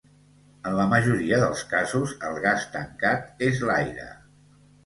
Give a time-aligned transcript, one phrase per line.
[0.69, 4.09] En la majoria dels casos el gas tancat és l'aire.